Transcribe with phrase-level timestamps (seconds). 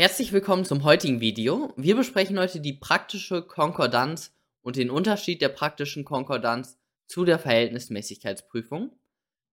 [0.00, 1.74] Herzlich willkommen zum heutigen Video.
[1.76, 8.92] Wir besprechen heute die praktische Konkordanz und den Unterschied der praktischen Konkordanz zu der Verhältnismäßigkeitsprüfung.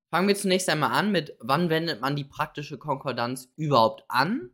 [0.10, 4.52] Fangen wir zunächst einmal an mit, wann wendet man die praktische Konkordanz überhaupt an?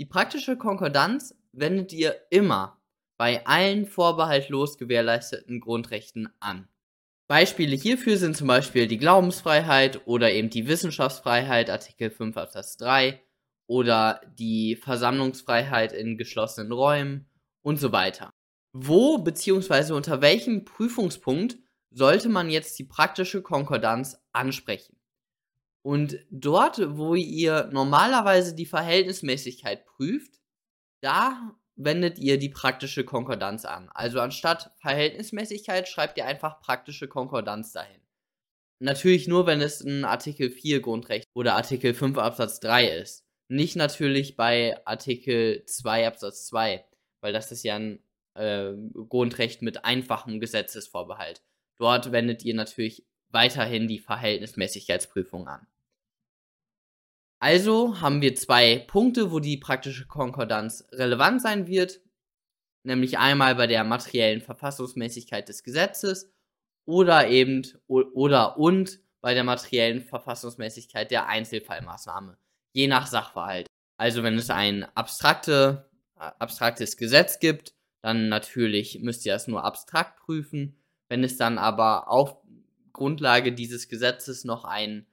[0.00, 2.80] Die praktische Konkordanz wendet ihr immer
[3.18, 6.68] bei allen vorbehaltlos gewährleisteten Grundrechten an.
[7.26, 13.20] Beispiele hierfür sind zum Beispiel die Glaubensfreiheit oder eben die Wissenschaftsfreiheit, Artikel 5 Absatz 3,
[13.68, 17.28] oder die Versammlungsfreiheit in geschlossenen Räumen
[17.62, 18.30] und so weiter.
[18.72, 19.92] Wo bzw.
[19.92, 21.58] unter welchem Prüfungspunkt
[21.90, 24.96] sollte man jetzt die praktische Konkordanz ansprechen?
[25.82, 30.40] Und dort, wo ihr normalerweise die Verhältnismäßigkeit prüft,
[31.00, 33.88] da wendet ihr die praktische Konkordanz an.
[33.94, 38.00] Also anstatt Verhältnismäßigkeit schreibt ihr einfach praktische Konkordanz dahin.
[38.80, 43.27] Natürlich nur, wenn es ein Artikel 4 Grundrecht oder Artikel 5 Absatz 3 ist.
[43.48, 46.84] Nicht natürlich bei Artikel 2 Absatz 2,
[47.20, 47.98] weil das ist ja ein
[48.34, 48.72] äh,
[49.08, 51.42] Grundrecht mit einfachem Gesetzesvorbehalt.
[51.78, 55.66] Dort wendet ihr natürlich weiterhin die Verhältnismäßigkeitsprüfung an.
[57.40, 62.00] Also haben wir zwei Punkte, wo die praktische Konkordanz relevant sein wird,
[62.82, 66.32] nämlich einmal bei der materiellen Verfassungsmäßigkeit des Gesetzes
[66.84, 72.36] oder eben oder und bei der materiellen Verfassungsmäßigkeit der Einzelfallmaßnahme
[72.72, 73.66] je nach Sachverhalt.
[73.96, 80.20] Also wenn es ein abstrakte, abstraktes Gesetz gibt, dann natürlich müsst ihr es nur abstrakt
[80.20, 80.80] prüfen.
[81.08, 82.36] Wenn es dann aber auf
[82.92, 85.06] Grundlage dieses Gesetzes noch ein,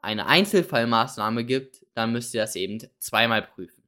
[0.00, 3.78] eine Einzelfallmaßnahme gibt, dann müsst ihr das eben zweimal prüfen.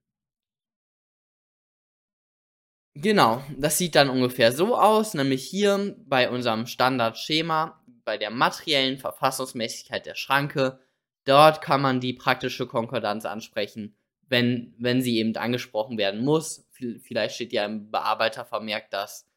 [2.95, 8.99] Genau, das sieht dann ungefähr so aus, nämlich hier bei unserem Standardschema, bei der materiellen
[8.99, 10.81] Verfassungsmäßigkeit der Schranke,
[11.25, 13.97] Dort kann man die praktische Konkordanz ansprechen,
[14.29, 16.67] wenn, wenn sie eben angesprochen werden muss.
[16.71, 19.29] Vielleicht steht ja im Bearbeitervermerk, dass,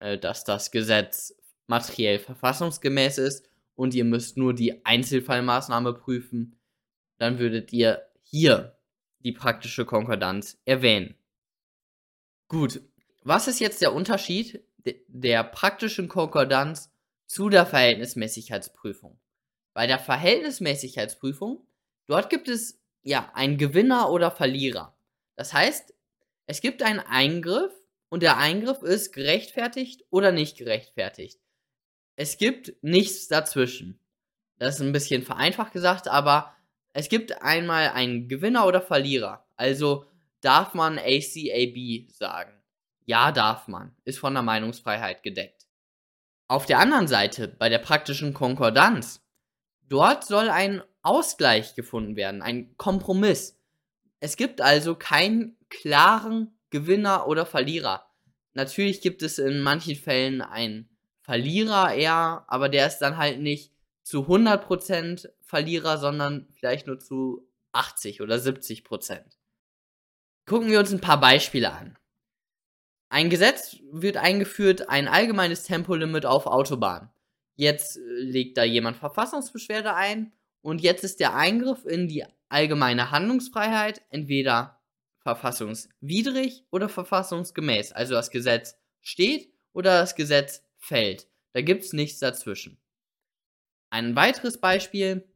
[0.00, 1.34] äh, dass das Gesetz
[1.66, 6.58] materiell verfassungsgemäß ist und ihr müsst nur die Einzelfallmaßnahme prüfen.
[7.18, 8.76] Dann würdet ihr hier
[9.20, 11.14] die praktische Konkordanz erwähnen.
[12.48, 12.82] Gut,
[13.22, 14.62] was ist jetzt der Unterschied
[15.08, 16.92] der praktischen Konkordanz
[17.26, 19.18] zu der Verhältnismäßigkeitsprüfung?
[19.74, 21.66] Bei der Verhältnismäßigkeitsprüfung,
[22.06, 24.96] dort gibt es ja einen Gewinner oder Verlierer.
[25.36, 25.92] Das heißt,
[26.46, 27.72] es gibt einen Eingriff
[28.08, 31.40] und der Eingriff ist gerechtfertigt oder nicht gerechtfertigt.
[32.16, 33.98] Es gibt nichts dazwischen.
[34.58, 36.54] Das ist ein bisschen vereinfacht gesagt, aber
[36.92, 39.44] es gibt einmal einen Gewinner oder Verlierer.
[39.56, 40.06] Also
[40.40, 42.52] darf man ACAB sagen.
[43.04, 43.96] Ja, darf man.
[44.04, 45.66] Ist von der Meinungsfreiheit gedeckt.
[46.46, 49.23] Auf der anderen Seite, bei der praktischen Konkordanz,
[49.88, 53.58] Dort soll ein Ausgleich gefunden werden, ein Kompromiss.
[54.20, 58.06] Es gibt also keinen klaren Gewinner oder Verlierer.
[58.54, 60.88] Natürlich gibt es in manchen Fällen einen
[61.20, 67.48] Verlierer eher, aber der ist dann halt nicht zu 100% Verlierer, sondern vielleicht nur zu
[67.72, 69.22] 80 oder 70%.
[70.46, 71.98] Gucken wir uns ein paar Beispiele an.
[73.08, 77.10] Ein Gesetz wird eingeführt, ein allgemeines Tempolimit auf Autobahnen.
[77.56, 80.32] Jetzt äh, legt da jemand Verfassungsbeschwerde ein
[80.62, 84.80] und jetzt ist der Eingriff in die allgemeine Handlungsfreiheit entweder
[85.20, 87.92] verfassungswidrig oder verfassungsgemäß.
[87.92, 91.28] Also das Gesetz steht oder das Gesetz fällt.
[91.52, 92.78] Da gibt es nichts dazwischen.
[93.90, 95.28] Ein weiteres Beispiel.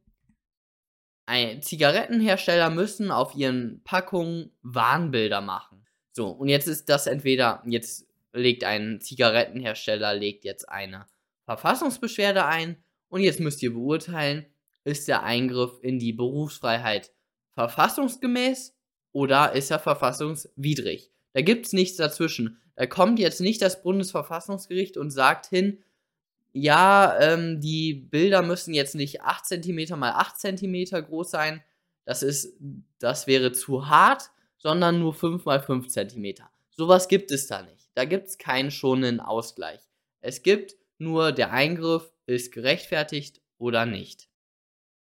[1.61, 5.85] Zigarettenhersteller müssen auf ihren Packungen Warnbilder machen.
[6.11, 11.05] So, und jetzt ist das entweder, jetzt legt ein Zigarettenhersteller, legt jetzt eine
[11.49, 12.77] Verfassungsbeschwerde ein
[13.07, 14.45] und jetzt müsst ihr beurteilen,
[14.83, 17.11] ist der Eingriff in die Berufsfreiheit
[17.55, 18.75] verfassungsgemäß
[19.13, 21.09] oder ist er verfassungswidrig.
[21.33, 22.61] Da gibt es nichts dazwischen.
[22.75, 25.79] Da kommt jetzt nicht das Bundesverfassungsgericht und sagt hin,
[26.53, 31.63] ja, ähm, die Bilder müssen jetzt nicht 8 cm mal 8 cm groß sein,
[32.05, 32.59] das, ist,
[32.99, 36.35] das wäre zu hart, sondern nur 5 mal 5 cm.
[36.69, 37.89] Sowas gibt es da nicht.
[37.95, 39.79] Da gibt es keinen schonenden Ausgleich.
[40.21, 44.29] Es gibt nur der Eingriff ist gerechtfertigt oder nicht.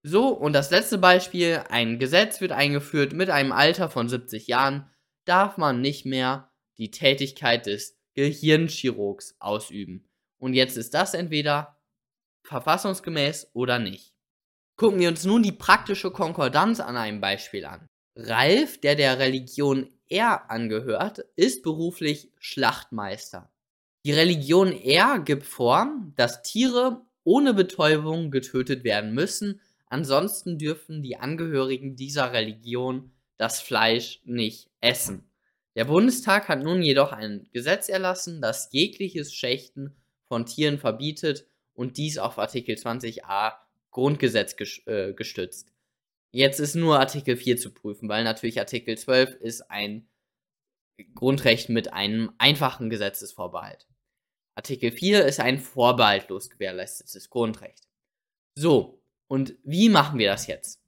[0.03, 4.89] So, und das letzte Beispiel, ein Gesetz wird eingeführt mit einem Alter von 70 Jahren,
[5.25, 10.07] darf man nicht mehr die Tätigkeit des Gehirnchirurgs ausüben.
[10.37, 11.79] Und jetzt ist das entweder
[12.43, 14.13] verfassungsgemäß oder nicht.
[14.77, 17.87] Gucken wir uns nun die praktische Konkordanz an einem Beispiel an.
[18.15, 23.51] Ralf, der der Religion R angehört, ist beruflich Schlachtmeister.
[24.05, 31.17] Die Religion R gibt vor, dass Tiere ohne Betäubung getötet werden müssen, ansonsten dürfen die
[31.17, 35.27] Angehörigen dieser Religion das Fleisch nicht essen.
[35.75, 39.95] Der Bundestag hat nun jedoch ein Gesetz erlassen, das jegliches Schächten
[40.27, 43.53] von Tieren verbietet und dies auf Artikel 20a
[43.89, 44.55] Grundgesetz
[44.85, 45.73] äh, gestützt.
[46.31, 50.07] Jetzt ist nur Artikel 4 zu prüfen, weil natürlich Artikel 12 ist ein
[51.15, 53.87] Grundrecht mit einem einfachen Gesetzesvorbehalt.
[54.55, 57.87] Artikel 4 ist ein vorbehaltlos gewährleistetes Grundrecht.
[58.55, 60.81] So, und wie machen wir das jetzt?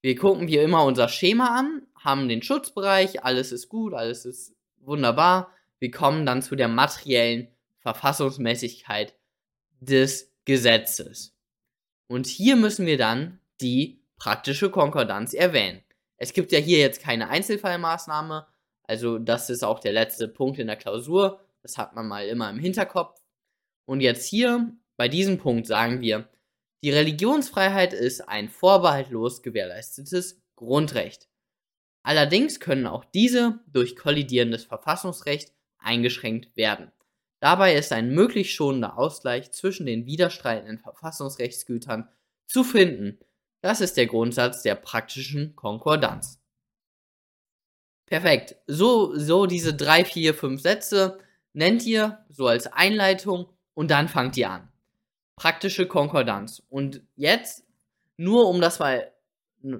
[0.00, 4.54] Wir gucken wie immer unser Schema an, haben den Schutzbereich, alles ist gut, alles ist
[4.80, 5.52] wunderbar.
[5.80, 7.48] Wir kommen dann zu der materiellen
[7.80, 9.14] Verfassungsmäßigkeit
[9.80, 11.34] des Gesetzes.
[12.06, 15.82] Und hier müssen wir dann die praktische Konkordanz erwähnen.
[16.16, 18.46] Es gibt ja hier jetzt keine Einzelfallmaßnahme,
[18.84, 21.40] also das ist auch der letzte Punkt in der Klausur.
[21.68, 23.20] Das hat man mal immer im Hinterkopf.
[23.84, 26.26] Und jetzt hier bei diesem Punkt sagen wir,
[26.82, 31.28] die Religionsfreiheit ist ein vorbehaltlos gewährleistetes Grundrecht.
[32.02, 36.90] Allerdings können auch diese durch kollidierendes Verfassungsrecht eingeschränkt werden.
[37.40, 42.08] Dabei ist ein möglich schonender Ausgleich zwischen den widerstreitenden Verfassungsrechtsgütern
[42.46, 43.18] zu finden.
[43.60, 46.40] Das ist der Grundsatz der praktischen Konkordanz.
[48.06, 48.56] Perfekt.
[48.66, 51.18] So, so diese drei, vier, fünf Sätze
[51.58, 54.68] nennt ihr so als Einleitung und dann fangt ihr an.
[55.34, 56.62] Praktische Konkordanz.
[56.68, 57.64] Und jetzt,
[58.16, 59.12] nur um das mal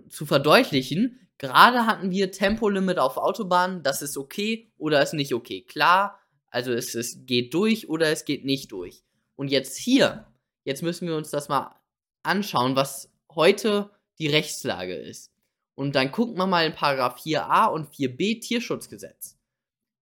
[0.08, 5.62] zu verdeutlichen, gerade hatten wir Tempolimit auf Autobahnen, das ist okay oder ist nicht okay.
[5.62, 9.04] Klar, also es, es geht durch oder es geht nicht durch.
[9.36, 10.26] Und jetzt hier,
[10.64, 11.76] jetzt müssen wir uns das mal
[12.24, 15.30] anschauen, was heute die Rechtslage ist.
[15.76, 19.37] Und dann gucken wir mal in Paragraph 4a und 4b Tierschutzgesetz.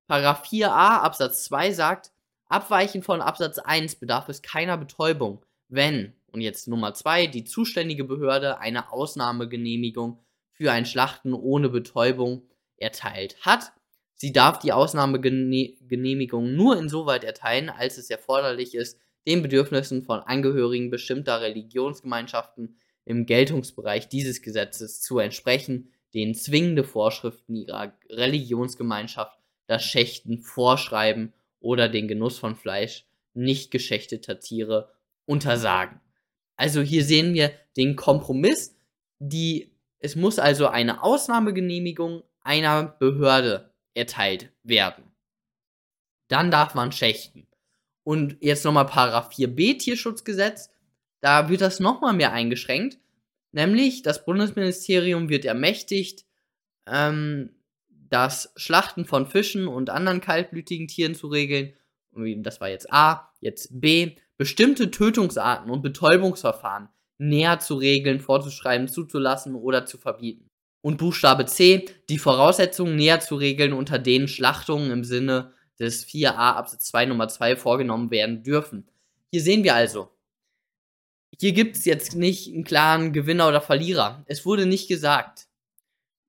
[0.06, 2.12] Paragraph 4a Absatz 2 sagt,
[2.46, 8.04] abweichend von Absatz 1 bedarf es keiner Betäubung, wenn, und jetzt Nummer 2, die zuständige
[8.04, 10.20] Behörde eine Ausnahmegenehmigung
[10.52, 12.42] für ein Schlachten ohne Betäubung
[12.76, 13.72] erteilt hat.
[14.14, 20.88] Sie darf die Ausnahmegenehmigung nur insoweit erteilen, als es erforderlich ist, den Bedürfnissen von Angehörigen
[20.88, 29.35] bestimmter Religionsgemeinschaften im Geltungsbereich dieses Gesetzes zu entsprechen, denen zwingende Vorschriften ihrer Religionsgemeinschaft
[29.66, 33.04] das Schächten vorschreiben oder den Genuss von Fleisch
[33.34, 34.90] nicht geschächteter Tiere
[35.26, 36.00] untersagen.
[36.56, 38.76] Also hier sehen wir den Kompromiss,
[39.18, 45.04] die es muss also eine Ausnahmegenehmigung einer Behörde erteilt werden.
[46.28, 47.46] Dann darf man schächten.
[48.04, 50.70] Und jetzt nochmal Paragraph 4b Tierschutzgesetz.
[51.20, 52.98] Da wird das nochmal mehr eingeschränkt.
[53.52, 56.24] Nämlich, das Bundesministerium wird ermächtigt,
[56.86, 57.55] ähm,
[58.08, 61.74] das Schlachten von Fischen und anderen kaltblütigen Tieren zu regeln.
[62.38, 63.32] Das war jetzt A.
[63.40, 64.16] Jetzt B.
[64.38, 66.88] Bestimmte Tötungsarten und Betäubungsverfahren
[67.18, 70.50] näher zu regeln, vorzuschreiben, zuzulassen oder zu verbieten.
[70.82, 71.86] Und Buchstabe C.
[72.08, 77.28] Die Voraussetzungen näher zu regeln, unter denen Schlachtungen im Sinne des 4a Absatz 2 Nummer
[77.28, 78.88] 2 vorgenommen werden dürfen.
[79.32, 80.10] Hier sehen wir also,
[81.38, 84.24] hier gibt es jetzt nicht einen klaren Gewinner oder Verlierer.
[84.26, 85.45] Es wurde nicht gesagt,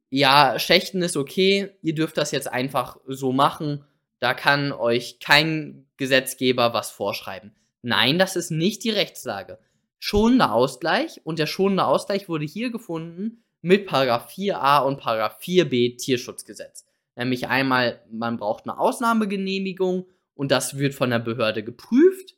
[0.09, 3.83] ja, Schächten ist okay, ihr dürft das jetzt einfach so machen,
[4.19, 7.55] da kann euch kein Gesetzgeber was vorschreiben.
[7.81, 9.59] Nein, das ist nicht die Rechtslage.
[9.99, 15.97] Schonender Ausgleich und der schonende Ausgleich wurde hier gefunden mit Paragraph 4a und Paragraph 4b
[15.97, 16.85] Tierschutzgesetz.
[17.15, 22.35] Nämlich einmal, man braucht eine Ausnahmegenehmigung und das wird von der Behörde geprüft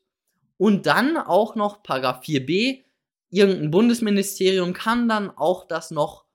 [0.58, 2.84] und dann auch noch Paragraph 4b,
[3.30, 6.26] irgendein Bundesministerium kann dann auch das noch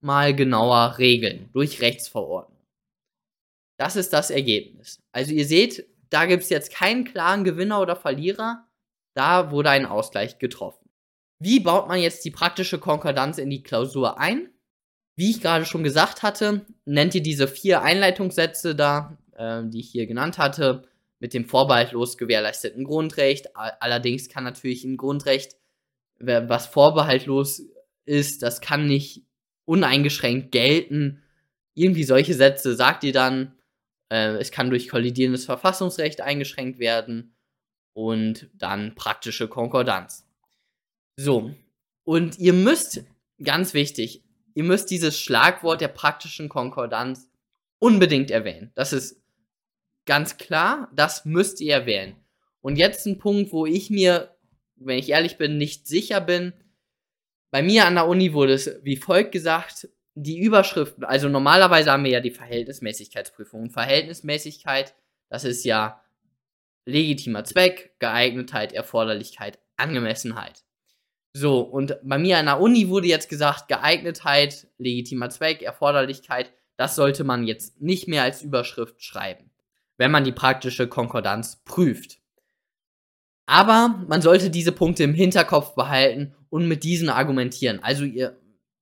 [0.00, 2.58] mal genauer regeln durch Rechtsverordnung.
[3.78, 5.00] Das ist das Ergebnis.
[5.12, 8.66] Also ihr seht, da gibt es jetzt keinen klaren Gewinner oder Verlierer.
[9.14, 10.88] Da wurde ein Ausgleich getroffen.
[11.40, 14.50] Wie baut man jetzt die praktische Konkordanz in die Klausur ein?
[15.16, 19.90] Wie ich gerade schon gesagt hatte, nennt ihr diese vier Einleitungssätze da, äh, die ich
[19.90, 20.88] hier genannt hatte,
[21.20, 23.56] mit dem vorbehaltlos gewährleisteten Grundrecht.
[23.56, 25.56] Allerdings kann natürlich ein Grundrecht,
[26.20, 27.62] was vorbehaltlos
[28.04, 29.27] ist, das kann nicht
[29.68, 31.22] uneingeschränkt gelten.
[31.74, 33.54] Irgendwie solche Sätze sagt ihr dann.
[34.10, 37.34] Äh, es kann durch kollidierendes Verfassungsrecht eingeschränkt werden
[37.92, 40.26] und dann praktische Konkordanz.
[41.16, 41.54] So,
[42.04, 43.04] und ihr müsst,
[43.42, 47.28] ganz wichtig, ihr müsst dieses Schlagwort der praktischen Konkordanz
[47.78, 48.72] unbedingt erwähnen.
[48.74, 49.18] Das ist
[50.08, 52.16] Ganz klar, das müsst ihr wählen.
[52.62, 54.34] Und jetzt ein Punkt, wo ich mir,
[54.76, 56.54] wenn ich ehrlich bin, nicht sicher bin.
[57.50, 62.04] Bei mir an der Uni wurde es wie folgt gesagt, die Überschriften, also normalerweise haben
[62.04, 63.70] wir ja die Verhältnismäßigkeitsprüfung.
[63.70, 64.94] Verhältnismäßigkeit,
[65.28, 66.02] das ist ja
[66.84, 70.64] legitimer Zweck, Geeignetheit, Erforderlichkeit, Angemessenheit.
[71.34, 76.96] So, und bei mir an der Uni wurde jetzt gesagt, Geeignetheit, legitimer Zweck, Erforderlichkeit, das
[76.96, 79.50] sollte man jetzt nicht mehr als Überschrift schreiben,
[79.98, 82.18] wenn man die praktische Konkordanz prüft.
[83.46, 87.82] Aber man sollte diese Punkte im Hinterkopf behalten und mit diesen argumentieren.
[87.82, 88.36] Also ihr,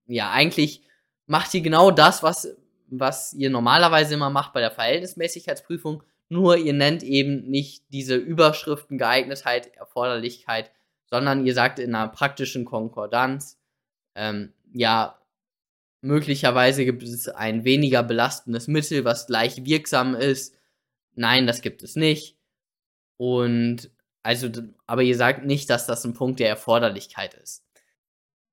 [0.06, 0.82] ja, eigentlich
[1.26, 2.56] macht ihr genau das, was,
[2.88, 8.98] was ihr normalerweise immer macht bei der Verhältnismäßigkeitsprüfung, nur ihr nennt eben nicht diese Überschriften
[8.98, 10.70] Geeignetheit, Erforderlichkeit,
[11.08, 13.58] sondern ihr sagt in einer praktischen Konkordanz,
[14.14, 15.20] ähm, ja,
[16.00, 20.56] möglicherweise gibt es ein weniger belastendes Mittel, was gleich wirksam ist.
[21.14, 22.36] Nein, das gibt es nicht.
[23.16, 23.90] Und
[24.26, 24.48] also,
[24.88, 27.64] aber ihr sagt nicht, dass das ein Punkt der Erforderlichkeit ist.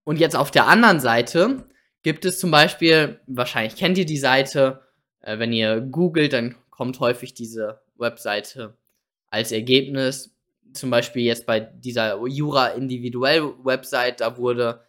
[0.03, 1.67] Und jetzt auf der anderen Seite
[2.03, 4.81] gibt es zum Beispiel, wahrscheinlich kennt ihr die Seite,
[5.21, 8.77] äh, wenn ihr googelt, dann kommt häufig diese Webseite
[9.31, 10.35] als Ergebnis.
[10.73, 14.85] Zum Beispiel jetzt bei dieser Jura individuell Website, da wurde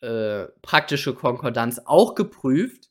[0.00, 2.88] äh, praktische Konkordanz auch geprüft,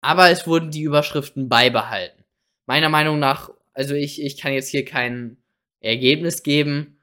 [0.00, 2.24] aber es wurden die Überschriften beibehalten.
[2.64, 5.41] Meiner Meinung nach, also ich, ich kann jetzt hier kein
[5.82, 6.98] Ergebnis geben.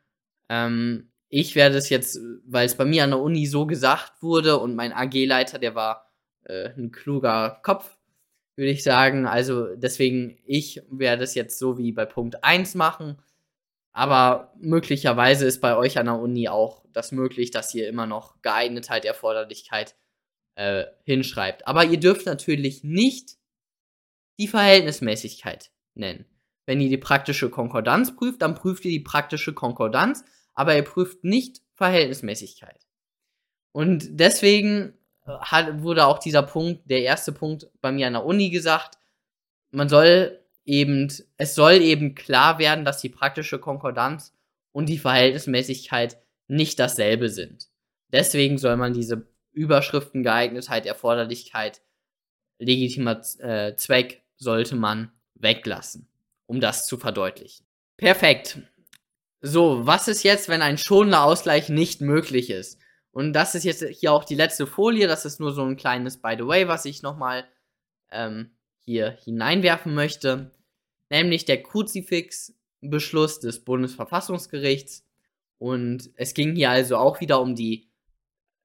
[0.49, 4.57] Ähm, ich werde es jetzt, weil es bei mir an der Uni so gesagt wurde
[4.57, 6.11] und mein AG-Leiter, der war
[6.45, 7.97] äh, ein kluger Kopf,
[8.55, 9.27] würde ich sagen.
[9.27, 13.17] Also deswegen, ich werde es jetzt so wie bei Punkt 1 machen.
[13.91, 18.41] Aber möglicherweise ist bei euch an der Uni auch das möglich, dass ihr immer noch
[18.41, 19.95] Geeignetheit, Erforderlichkeit
[20.55, 21.67] äh, hinschreibt.
[21.67, 23.37] Aber ihr dürft natürlich nicht
[24.39, 26.25] die Verhältnismäßigkeit nennen.
[26.69, 30.23] Wenn ihr die praktische Konkordanz prüft, dann prüft ihr die praktische Konkordanz,
[30.53, 32.85] aber ihr prüft nicht Verhältnismäßigkeit.
[33.71, 34.93] Und deswegen
[35.25, 38.99] hat, wurde auch dieser Punkt, der erste Punkt bei mir an der Uni gesagt,
[39.71, 44.35] man soll eben, es soll eben klar werden, dass die praktische Konkordanz
[44.71, 47.67] und die Verhältnismäßigkeit nicht dasselbe sind.
[48.09, 51.81] Deswegen soll man diese Überschriften Geeignetheit, Erforderlichkeit,
[52.59, 56.08] legitimer äh, Zweck sollte man weglassen,
[56.49, 57.63] um das zu verdeutlichen.
[57.95, 58.59] Perfekt.
[59.39, 62.79] So, was ist jetzt, wenn ein schonender Ausgleich nicht möglich ist?
[63.11, 65.07] Und das ist jetzt hier auch die letzte Folie.
[65.07, 67.47] Das ist nur so ein kleines By the way, was ich nochmal
[68.11, 68.49] ähm,
[68.83, 70.51] hier hineinwerfen möchte.
[71.11, 75.05] Nämlich der Kruzifix-Beschluss des Bundesverfassungsgerichts.
[75.59, 77.89] Und es ging hier also auch wieder um die,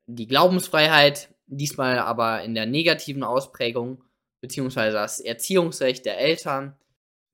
[0.07, 4.03] die Glaubensfreiheit, diesmal aber in der negativen Ausprägung,
[4.41, 6.79] beziehungsweise das Erziehungsrecht der Eltern.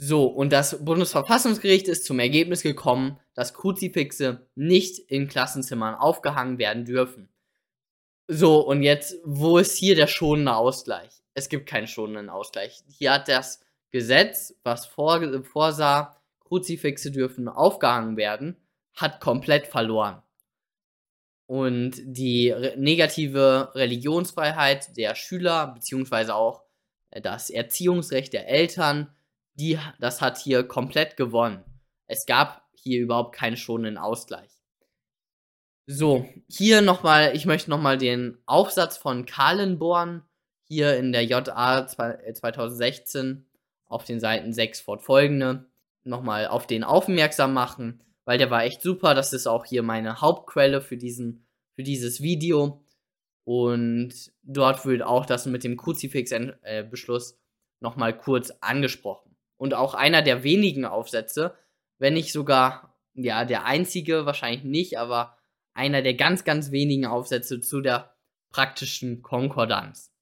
[0.02, 6.86] So, und das Bundesverfassungsgericht ist zum Ergebnis gekommen, dass Kruzifixe nicht in Klassenzimmern aufgehangen werden
[6.86, 7.28] dürfen.
[8.26, 11.10] So, und jetzt, wo ist hier der schonende Ausgleich?
[11.34, 12.80] Es gibt keinen schonenden Ausgleich.
[12.88, 16.16] Hier hat das Gesetz, was vor, vorsah,
[16.46, 18.56] Kruzifixe dürfen aufgehangen werden,
[18.94, 20.22] hat komplett verloren.
[21.44, 26.62] Und die re negative Religionsfreiheit der Schüler, beziehungsweise auch
[27.10, 29.14] das Erziehungsrecht der Eltern,
[29.54, 31.64] die, das hat hier komplett gewonnen.
[32.06, 34.50] Es gab hier überhaupt keinen schonenden Ausgleich.
[35.86, 40.22] So, hier nochmal, ich möchte nochmal den Aufsatz von Kahlenborn
[40.64, 43.46] hier in der JA 2016
[43.86, 45.66] auf den Seiten 6 fortfolgende
[46.04, 49.14] nochmal auf den aufmerksam machen, weil der war echt super.
[49.14, 52.84] Das ist auch hier meine Hauptquelle für, diesen, für dieses Video.
[53.44, 57.36] Und dort wird auch das mit dem Kruzifix-Beschluss äh,
[57.80, 59.29] nochmal kurz angesprochen
[59.60, 61.54] und auch einer der wenigen Aufsätze,
[61.98, 65.36] wenn nicht sogar, ja, der einzige, wahrscheinlich nicht, aber
[65.74, 68.16] einer der ganz, ganz wenigen Aufsätze zu der
[68.48, 70.14] praktischen Konkordanz.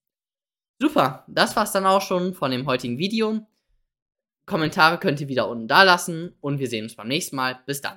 [0.80, 3.46] Super, das war's dann auch schon von dem heutigen Video.
[4.44, 7.60] Kommentare könnt ihr wieder unten da lassen und wir sehen uns beim nächsten Mal.
[7.64, 7.96] Bis dann.